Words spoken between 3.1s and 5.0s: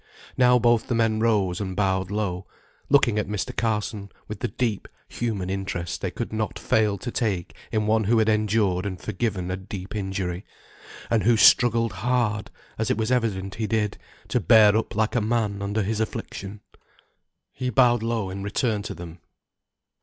at Mr. Carson with the deep